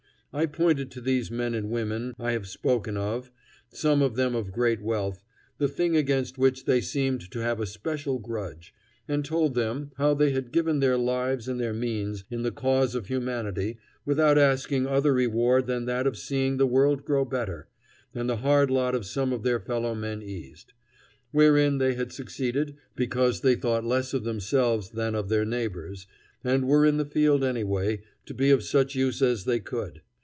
[0.33, 3.29] I pointed to these men and women I have spoken of,
[3.73, 5.21] some of them of great wealth
[5.57, 8.73] the thing against which they seemed to have a special grudge
[9.09, 12.95] and told them how they had given their lives and their means in the cause
[12.95, 17.67] of humanity without asking other reward than that of seeing the world grow better,
[18.15, 20.71] and the hard lot of some of their fellow men eased;
[21.33, 26.07] wherein they had succeeded because they thought less of themselves than of their neighbors,
[26.41, 30.01] and were in the field, anyway, to be of such use as they could.